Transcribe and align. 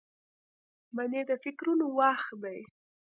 منی 0.95 1.21
د 1.29 1.31
فکرونو 1.43 1.85
وخت 1.99 2.29
دی 2.43 2.59